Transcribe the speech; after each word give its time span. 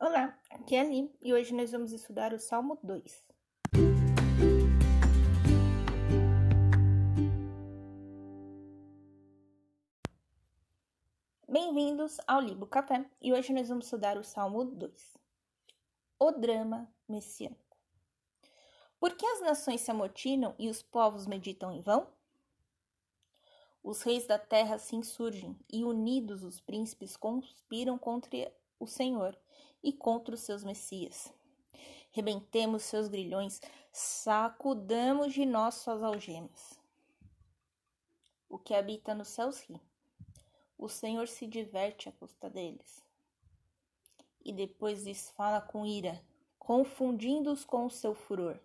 Olá, 0.00 0.36
aqui 0.50 0.74
é 0.74 0.80
a 0.80 0.84
Li 0.84 1.08
e 1.22 1.32
hoje 1.32 1.54
nós 1.54 1.70
vamos 1.70 1.92
estudar 1.92 2.34
o 2.34 2.38
Salmo 2.38 2.76
2. 2.82 3.24
Bem-vindos 11.48 12.20
ao 12.26 12.40
Libo 12.40 12.66
Café 12.66 13.08
e 13.22 13.32
hoje 13.32 13.52
nós 13.52 13.68
vamos 13.68 13.84
estudar 13.84 14.18
o 14.18 14.24
Salmo 14.24 14.64
2. 14.64 15.16
O 16.18 16.32
drama 16.32 16.92
messiânico. 17.08 17.78
Por 18.98 19.16
que 19.16 19.24
as 19.24 19.42
nações 19.42 19.80
se 19.80 19.92
amotinam 19.92 20.56
e 20.58 20.68
os 20.68 20.82
povos 20.82 21.24
meditam 21.24 21.70
em 21.70 21.80
vão? 21.80 22.08
Os 23.80 24.02
reis 24.02 24.26
da 24.26 24.40
terra 24.40 24.76
se 24.76 24.96
insurgem 24.96 25.56
e 25.72 25.84
unidos 25.84 26.42
os 26.42 26.60
príncipes 26.60 27.16
conspiram 27.16 27.96
contra 27.96 28.52
o 28.78 28.86
Senhor 28.86 29.38
e 29.82 29.92
contra 29.92 30.34
os 30.34 30.40
seus 30.40 30.64
messias. 30.64 31.32
Rebentemos 32.10 32.84
seus 32.84 33.08
grilhões, 33.08 33.60
sacudamos 33.92 35.32
de 35.32 35.44
nós 35.44 35.74
suas 35.74 36.02
algemas. 36.02 36.78
O 38.48 38.58
que 38.58 38.74
habita 38.74 39.14
nos 39.14 39.28
céus 39.28 39.60
ri. 39.60 39.80
O 40.78 40.88
Senhor 40.88 41.26
se 41.26 41.46
diverte 41.46 42.08
à 42.08 42.12
custa 42.12 42.48
deles. 42.48 43.04
E 44.44 44.52
depois 44.52 45.04
lhes 45.04 45.30
fala 45.30 45.60
com 45.60 45.84
ira, 45.84 46.22
confundindo-os 46.58 47.64
com 47.64 47.86
o 47.86 47.90
seu 47.90 48.14
furor. 48.14 48.60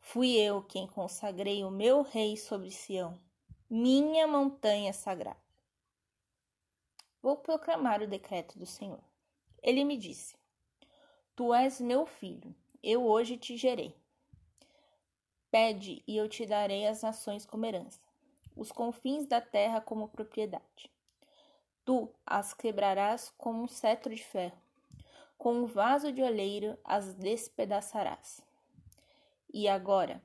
Fui 0.00 0.32
eu 0.36 0.62
quem 0.62 0.86
consagrei 0.86 1.62
o 1.62 1.70
meu 1.70 2.02
rei 2.02 2.36
sobre 2.36 2.70
Sião, 2.70 3.20
minha 3.68 4.26
montanha 4.26 4.92
sagrada. 4.92 5.38
Vou 7.20 7.36
proclamar 7.36 8.02
o 8.02 8.06
decreto 8.06 8.58
do 8.58 8.66
Senhor. 8.66 9.07
Ele 9.62 9.84
me 9.84 9.96
disse: 9.96 10.36
Tu 11.34 11.52
és 11.54 11.80
meu 11.80 12.06
filho, 12.06 12.54
eu 12.82 13.04
hoje 13.04 13.36
te 13.36 13.56
gerei. 13.56 13.94
Pede 15.50 16.02
e 16.06 16.16
eu 16.16 16.28
te 16.28 16.44
darei 16.44 16.86
as 16.86 17.02
nações 17.02 17.46
como 17.46 17.64
herança, 17.64 18.00
os 18.54 18.70
confins 18.70 19.26
da 19.26 19.40
terra 19.40 19.80
como 19.80 20.08
propriedade. 20.08 20.90
Tu 21.84 22.12
as 22.26 22.52
quebrarás 22.52 23.32
como 23.38 23.62
um 23.62 23.68
cetro 23.68 24.14
de 24.14 24.22
ferro, 24.22 24.58
com 25.38 25.54
um 25.54 25.66
vaso 25.66 26.12
de 26.12 26.22
oleiro 26.22 26.78
as 26.84 27.14
despedaçarás. 27.14 28.42
E 29.52 29.66
agora, 29.66 30.22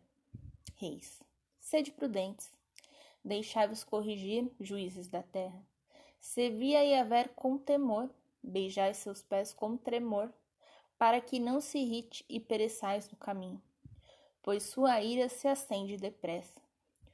reis, 0.75 1.23
sede 1.59 1.92
prudentes, 1.92 2.52
deixai-vos 3.23 3.84
corrigir, 3.84 4.52
juízes 4.59 5.08
da 5.08 5.23
terra. 5.23 5.66
Se 6.20 6.50
via 6.50 6.84
e 6.84 6.94
haver 6.95 7.30
com 7.30 7.58
temor, 7.58 8.09
beijai 8.44 8.94
seus 8.94 9.22
pés 9.22 9.53
com 9.53 9.77
tremor, 9.77 10.31
para 10.97 11.22
que 11.22 11.39
não 11.39 11.61
se 11.61 11.77
irrite 11.77 12.25
e 12.30 12.39
pereçais 12.39 13.09
no 13.09 13.17
caminho, 13.17 13.61
pois 14.41 14.63
sua 14.63 15.02
ira 15.02 15.30
se 15.30 15.47
acende 15.47 15.97
depressa. 15.97 16.61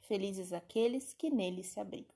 Felizes 0.02 0.52
aqueles 0.52 1.14
que 1.14 1.30
nele 1.30 1.64
se 1.64 1.80
abrigam. 1.80 2.16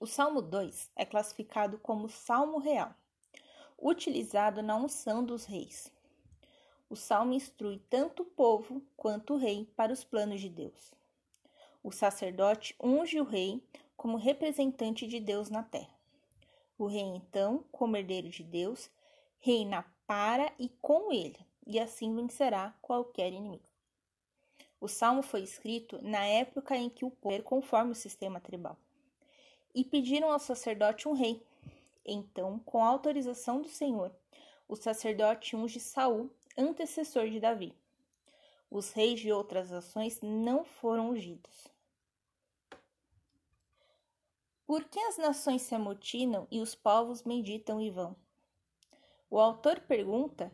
O 0.00 0.06
Salmo 0.06 0.40
2 0.40 0.90
é 0.94 1.04
classificado 1.04 1.76
como 1.78 2.08
Salmo 2.08 2.58
Real, 2.58 2.94
utilizado 3.76 4.62
na 4.62 4.76
unção 4.76 5.24
dos 5.24 5.44
reis. 5.44 5.92
O 6.88 6.96
salmo 6.96 7.34
instrui 7.34 7.82
tanto 7.90 8.22
o 8.22 8.26
povo 8.26 8.80
quanto 8.96 9.34
o 9.34 9.36
rei 9.36 9.68
para 9.76 9.92
os 9.92 10.04
planos 10.04 10.40
de 10.40 10.48
Deus. 10.48 10.94
O 11.82 11.92
sacerdote 11.92 12.74
unge 12.80 13.20
o 13.20 13.24
rei 13.24 13.62
como 13.96 14.16
representante 14.16 15.06
de 15.06 15.20
Deus 15.20 15.50
na 15.50 15.62
terra. 15.62 15.97
O 16.78 16.86
rei, 16.86 17.02
então, 17.02 17.64
como 17.72 17.96
herdeiro 17.96 18.28
de 18.28 18.44
Deus, 18.44 18.88
reina 19.40 19.84
para 20.06 20.52
e 20.58 20.68
com 20.80 21.12
ele, 21.12 21.38
e 21.66 21.78
assim 21.80 22.14
vencerá 22.14 22.72
qualquer 22.80 23.32
inimigo. 23.32 23.68
O 24.80 24.86
salmo 24.86 25.22
foi 25.22 25.42
escrito 25.42 25.98
na 26.02 26.24
época 26.24 26.76
em 26.76 26.88
que 26.88 27.04
o 27.04 27.10
povo 27.10 27.42
conforme 27.42 27.90
o 27.90 27.96
sistema 27.96 28.40
tribal. 28.40 28.76
E 29.74 29.84
pediram 29.84 30.30
ao 30.30 30.38
sacerdote 30.38 31.08
um 31.08 31.12
rei. 31.14 31.42
Então, 32.06 32.60
com 32.60 32.82
autorização 32.82 33.60
do 33.60 33.68
Senhor, 33.68 34.12
o 34.68 34.76
sacerdote 34.76 35.56
unge 35.56 35.80
Saul, 35.80 36.30
antecessor 36.56 37.28
de 37.28 37.40
Davi. 37.40 37.74
Os 38.70 38.92
reis 38.92 39.18
de 39.18 39.32
outras 39.32 39.70
nações 39.70 40.20
não 40.22 40.64
foram 40.64 41.10
ungidos. 41.10 41.66
Por 44.68 44.84
que 44.84 45.00
as 45.00 45.16
nações 45.16 45.62
se 45.62 45.74
amotinam 45.74 46.46
e 46.50 46.60
os 46.60 46.74
povos 46.74 47.22
meditam 47.22 47.80
e 47.80 47.90
vão? 47.90 48.14
O 49.30 49.40
autor 49.40 49.80
pergunta 49.80 50.52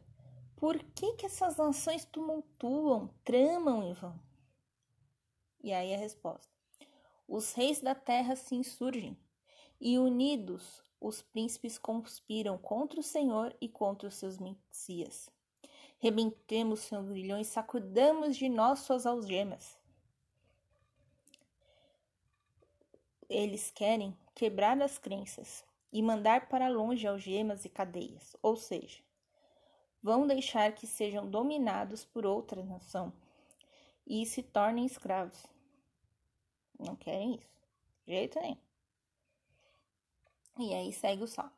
por 0.55 0.79
que, 0.79 1.15
que 1.15 1.27
essas 1.27 1.57
nações 1.57 2.05
tumultuam, 2.05 3.11
tramam 3.25 3.91
e 3.91 3.93
vão? 3.93 4.17
E 5.61 5.73
aí 5.73 5.93
a 5.93 5.99
resposta: 5.99 6.49
os 7.27 7.55
reis 7.55 7.81
da 7.81 7.93
terra 7.93 8.37
se 8.37 8.55
insurgem, 8.55 9.19
e 9.81 9.99
unidos 9.99 10.85
os 11.01 11.21
príncipes 11.21 11.77
conspiram 11.77 12.57
contra 12.57 13.01
o 13.01 13.03
Senhor 13.03 13.53
e 13.61 13.69
contra 13.69 14.07
os 14.07 14.15
seus 14.15 14.39
messias. 14.39 15.29
Rebentemos 15.99 16.79
seus 16.83 17.09
grilhões, 17.09 17.49
sacudamos 17.49 18.37
de 18.37 18.49
nós 18.49 18.79
suas 18.79 19.07
algemas. 19.07 19.77
Eles 23.29 23.71
querem 23.71 24.17
quebrar 24.35 24.81
as 24.83 24.99
crenças 24.99 25.65
e 25.93 26.03
mandar 26.03 26.49
para 26.49 26.69
longe 26.69 27.07
algemas 27.07 27.65
e 27.65 27.69
cadeias, 27.69 28.37
ou 28.43 28.57
seja, 28.57 29.01
vão 30.03 30.27
deixar 30.27 30.75
que 30.75 30.87
sejam 30.87 31.31
dominados 31.31 32.05
por 32.05 32.27
outra 32.27 32.63
nação 32.63 33.13
e 34.07 34.27
se 34.27 34.43
tornem 34.43 34.85
escravos. 34.85 35.47
Não 36.79 36.95
querem 36.97 37.37
isso, 37.37 37.49
de 38.07 38.13
jeito 38.13 38.39
nenhum. 38.41 38.59
E 40.59 40.75
aí 40.75 40.93
segue 40.93 41.23
o 41.23 41.29
salmo. 41.29 41.53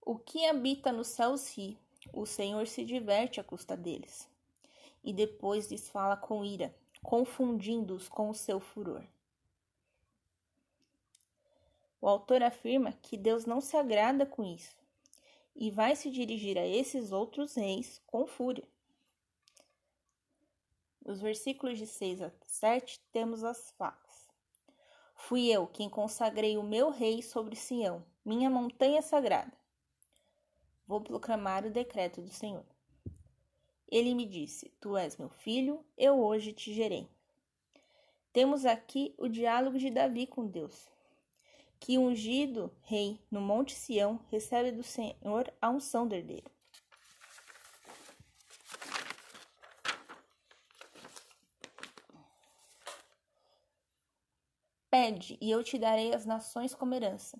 O 0.00 0.16
que 0.16 0.46
habita 0.46 0.92
nos 0.92 1.08
céus 1.08 1.48
ri, 1.56 1.78
o 2.12 2.24
Senhor 2.24 2.66
se 2.66 2.84
diverte 2.84 3.40
à 3.40 3.44
custa 3.44 3.76
deles. 3.76 4.28
E 5.04 5.12
depois 5.12 5.70
lhes 5.70 5.88
fala 5.88 6.16
com 6.16 6.44
ira, 6.44 6.74
confundindo-os 7.02 8.08
com 8.08 8.30
o 8.30 8.34
seu 8.34 8.58
furor. 8.58 9.04
O 12.06 12.08
autor 12.08 12.40
afirma 12.40 12.92
que 12.92 13.16
Deus 13.16 13.46
não 13.46 13.60
se 13.60 13.76
agrada 13.76 14.24
com 14.24 14.44
isso 14.44 14.76
e 15.56 15.72
vai 15.72 15.96
se 15.96 16.08
dirigir 16.08 16.56
a 16.56 16.64
esses 16.64 17.10
outros 17.10 17.56
reis 17.56 18.00
com 18.06 18.28
fúria. 18.28 18.62
Nos 21.04 21.20
versículos 21.20 21.78
de 21.78 21.84
6 21.84 22.22
a 22.22 22.30
7 22.46 23.00
temos 23.10 23.42
as 23.42 23.72
falas: 23.72 24.30
Fui 25.16 25.48
eu 25.48 25.66
quem 25.66 25.90
consagrei 25.90 26.56
o 26.56 26.62
meu 26.62 26.90
rei 26.90 27.22
sobre 27.22 27.56
Sião, 27.56 28.04
minha 28.24 28.48
montanha 28.48 29.02
sagrada. 29.02 29.52
Vou 30.86 31.00
proclamar 31.00 31.66
o 31.66 31.72
decreto 31.72 32.22
do 32.22 32.30
Senhor. 32.30 32.64
Ele 33.88 34.14
me 34.14 34.26
disse: 34.26 34.72
Tu 34.80 34.96
és 34.96 35.16
meu 35.16 35.28
filho, 35.28 35.84
eu 35.98 36.20
hoje 36.20 36.52
te 36.52 36.72
gerei. 36.72 37.08
Temos 38.32 38.64
aqui 38.64 39.12
o 39.18 39.26
diálogo 39.26 39.76
de 39.76 39.90
Davi 39.90 40.24
com 40.24 40.46
Deus 40.46 40.94
que 41.78 41.98
ungido 41.98 42.72
rei 42.82 43.20
no 43.30 43.40
Monte 43.40 43.74
Sião 43.74 44.20
recebe 44.30 44.72
do 44.72 44.82
Senhor 44.82 45.52
a 45.60 45.70
unção 45.70 46.06
do 46.06 46.14
herdeiro. 46.14 46.50
Pede, 54.90 55.36
e 55.40 55.50
eu 55.50 55.62
te 55.62 55.78
darei 55.78 56.14
as 56.14 56.24
nações 56.24 56.74
como 56.74 56.94
herança, 56.94 57.38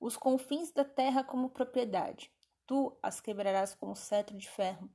os 0.00 0.16
confins 0.16 0.70
da 0.70 0.84
terra 0.84 1.24
como 1.24 1.50
propriedade. 1.50 2.30
Tu 2.66 2.96
as 3.02 3.20
quebrarás 3.20 3.74
como 3.74 3.96
cetro 3.96 4.36
de 4.36 4.48
ferro, 4.48 4.88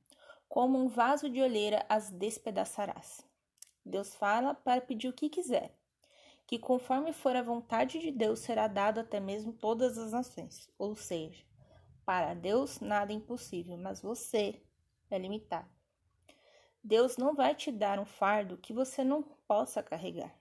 como 0.48 0.78
um 0.78 0.88
vaso 0.88 1.28
de 1.28 1.40
olheira 1.42 1.84
as 1.88 2.10
despedaçarás. 2.10 3.24
Deus 3.84 4.14
fala 4.14 4.54
para 4.54 4.80
pedir 4.80 5.08
o 5.08 5.12
que 5.12 5.28
quiser 5.28 5.79
que 6.50 6.58
conforme 6.58 7.12
for 7.12 7.36
a 7.36 7.44
vontade 7.44 8.00
de 8.00 8.10
Deus 8.10 8.40
será 8.40 8.66
dado 8.66 8.98
até 8.98 9.20
mesmo 9.20 9.52
todas 9.52 9.96
as 9.96 10.10
nações. 10.10 10.68
Ou 10.76 10.96
seja, 10.96 11.44
para 12.04 12.34
Deus 12.34 12.80
nada 12.80 13.12
é 13.12 13.14
impossível, 13.14 13.76
mas 13.76 14.02
você 14.02 14.60
é 15.08 15.16
limitado. 15.16 15.70
Deus 16.82 17.16
não 17.16 17.36
vai 17.36 17.54
te 17.54 17.70
dar 17.70 18.00
um 18.00 18.04
fardo 18.04 18.58
que 18.58 18.72
você 18.72 19.04
não 19.04 19.22
possa 19.46 19.80
carregar. 19.80 20.36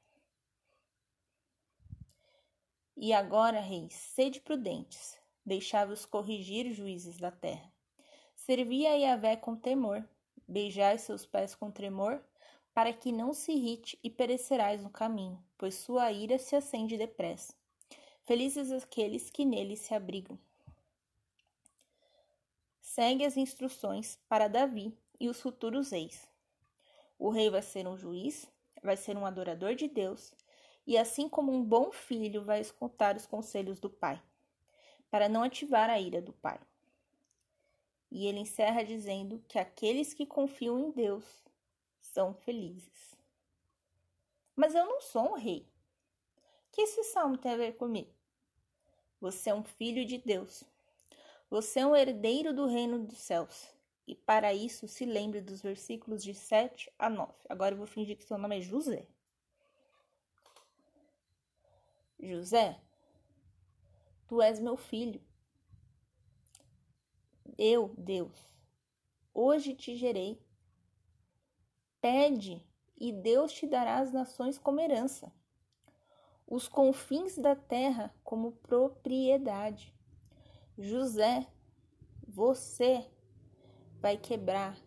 E 2.97 3.13
agora, 3.13 3.59
reis, 3.59 3.93
sede 3.93 4.41
prudentes, 4.41 5.15
deixai-vos 5.45 6.07
corrigir 6.07 6.73
juízes 6.73 7.17
da 7.17 7.29
terra. 7.29 7.71
Servi 8.33 8.87
a 8.87 8.95
Yahvé 8.95 9.35
com 9.35 9.55
temor, 9.55 10.03
beijai 10.47 10.97
seus 10.97 11.23
pés 11.23 11.53
com 11.53 11.69
tremor, 11.69 12.19
para 12.73 12.91
que 12.91 13.11
não 13.11 13.31
se 13.31 13.51
irrite 13.51 13.99
e 14.03 14.09
perecerás 14.09 14.81
no 14.81 14.89
caminho, 14.89 15.47
pois 15.59 15.75
sua 15.75 16.11
ira 16.11 16.39
se 16.39 16.55
acende 16.55 16.97
depressa. 16.97 17.53
Felizes 18.25 18.71
aqueles 18.71 19.29
que 19.29 19.45
nele 19.45 19.75
se 19.75 19.93
abrigam. 19.93 20.39
segue 22.81 23.23
as 23.23 23.37
instruções 23.37 24.17
para 24.27 24.47
Davi 24.47 24.97
e 25.19 25.29
os 25.29 25.39
futuros 25.39 25.91
reis. 25.91 26.27
O 27.19 27.29
rei 27.29 27.49
vai 27.49 27.61
ser 27.61 27.87
um 27.87 27.95
juiz, 27.95 28.49
vai 28.83 28.97
ser 28.97 29.15
um 29.15 29.25
adorador 29.25 29.75
de 29.75 29.87
Deus, 29.87 30.33
e 30.87 30.97
assim 30.97 31.29
como 31.29 31.51
um 31.51 31.63
bom 31.63 31.91
filho 31.91 32.43
vai 32.43 32.59
escutar 32.59 33.15
os 33.15 33.27
conselhos 33.27 33.79
do 33.79 33.89
pai, 33.89 34.21
para 35.09 35.29
não 35.29 35.43
ativar 35.43 35.89
a 35.89 35.99
ira 35.99 36.21
do 36.21 36.33
pai. 36.33 36.59
E 38.09 38.25
ele 38.25 38.39
encerra 38.39 38.83
dizendo 38.83 39.43
que 39.47 39.59
aqueles 39.59 40.13
que 40.13 40.25
confiam 40.25 40.79
em 40.79 40.91
Deus 40.91 41.25
são 42.01 42.33
felizes. 42.33 43.08
Mas 44.59 44.75
eu 44.75 44.85
não 44.85 44.99
sou 44.99 45.31
um 45.31 45.35
rei. 45.35 45.65
O 46.67 46.71
que 46.73 46.81
esse 46.81 47.01
salmo 47.05 47.37
tem 47.37 47.53
a 47.53 47.55
ver 47.55 47.77
comigo? 47.77 48.13
Você 49.21 49.51
é 49.51 49.55
um 49.55 49.63
filho 49.63 50.05
de 50.05 50.17
Deus. 50.17 50.65
Você 51.49 51.79
é 51.79 51.85
um 51.85 51.95
herdeiro 51.95 52.53
do 52.53 52.67
reino 52.67 52.99
dos 52.99 53.19
céus. 53.19 53.73
E 54.05 54.13
para 54.13 54.53
isso, 54.53 54.85
se 54.85 55.05
lembre 55.05 55.39
dos 55.39 55.61
versículos 55.61 56.21
de 56.21 56.33
7 56.33 56.91
a 56.99 57.09
9. 57.09 57.31
Agora 57.47 57.73
eu 57.73 57.77
vou 57.77 57.87
fingir 57.87 58.17
que 58.17 58.25
seu 58.25 58.37
nome 58.37 58.57
é 58.57 58.61
José. 58.61 59.07
José, 62.19 62.81
tu 64.27 64.41
és 64.41 64.59
meu 64.59 64.75
filho. 64.75 65.21
Eu, 67.57 67.95
Deus, 67.97 68.37
hoje 69.33 69.73
te 69.73 69.95
gerei. 69.95 70.37
Pede, 72.01 72.61
e 72.99 73.11
Deus 73.11 73.53
te 73.53 73.65
dará 73.65 73.99
as 73.99 74.11
nações 74.11 74.57
como 74.57 74.79
herança, 74.79 75.31
os 76.45 76.67
confins 76.67 77.37
da 77.37 77.55
terra 77.55 78.13
como 78.23 78.51
propriedade. 78.51 79.95
José, 80.77 81.47
você 82.27 83.09
vai 84.01 84.17
quebrar 84.17 84.77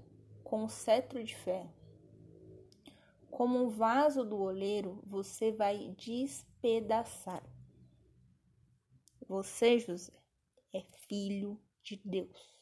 com 0.43 0.65
o 0.65 0.69
cetro 0.69 1.23
de 1.23 1.35
ferro. 1.35 1.73
Como 3.31 3.59
um 3.59 3.69
vaso 3.69 4.25
do 4.25 4.39
oleiro, 4.39 5.03
você 5.07 5.51
vai 5.53 5.95
despedaçar. 5.97 7.43
Você, 9.27 9.79
José, 9.79 10.13
é 10.73 10.83
filho 11.09 11.59
de 11.83 11.97
Deus. 12.05 12.53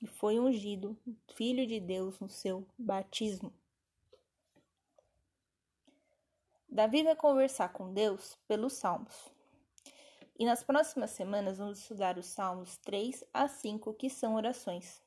E 0.00 0.06
foi 0.06 0.38
ungido 0.38 0.96
filho 1.34 1.66
de 1.66 1.80
Deus 1.80 2.20
no 2.20 2.28
seu 2.28 2.68
batismo. 2.78 3.52
Davi 6.70 7.02
vai 7.02 7.16
conversar 7.16 7.72
com 7.72 7.94
Deus 7.94 8.38
pelos 8.46 8.74
Salmos. 8.74 9.32
E 10.38 10.44
nas 10.44 10.62
próximas 10.62 11.10
semanas 11.10 11.56
vamos 11.56 11.78
estudar 11.78 12.18
os 12.18 12.26
Salmos 12.26 12.76
3 12.76 13.24
a 13.32 13.48
5, 13.48 13.94
que 13.94 14.10
são 14.10 14.34
orações. 14.34 15.02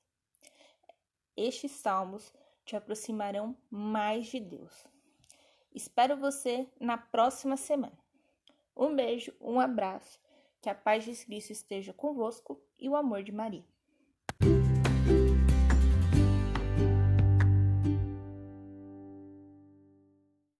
Estes 1.38 1.72
salmos 1.72 2.34
te 2.66 2.75
aproximarão 2.75 3.56
mais 3.69 4.28
de 4.28 4.40
Deus. 4.40 4.86
Espero 5.74 6.18
você 6.18 6.68
na 6.80 6.98
próxima 6.98 7.56
semana. 7.56 7.98
Um 8.75 8.96
beijo, 8.96 9.31
um 9.40 9.60
abraço, 9.60 10.19
que 10.62 10.69
a 10.69 10.75
paz 10.75 11.06
de 11.06 11.25
Cristo 11.25 11.52
esteja 11.52 11.94
convosco 11.94 12.60
e 12.78 12.90
o 12.90 12.96
amor 12.96 13.22
de 13.24 13.31
Maria. 13.31 13.63